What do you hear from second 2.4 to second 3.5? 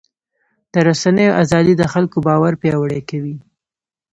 پیاوړی کوي.